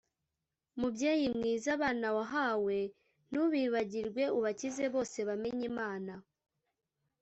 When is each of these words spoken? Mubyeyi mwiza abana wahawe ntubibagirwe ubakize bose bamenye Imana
Mubyeyi 0.79 1.27
mwiza 1.35 1.67
abana 1.77 2.07
wahawe 2.17 2.77
ntubibagirwe 3.29 4.23
ubakize 4.37 4.83
bose 4.93 5.17
bamenye 5.27 5.63
Imana 5.71 6.13